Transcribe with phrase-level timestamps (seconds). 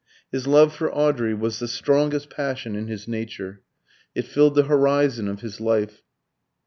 [0.31, 3.61] His love for Audrey was the strongest passion in his nature.
[4.15, 6.01] It filled the horizon of his life.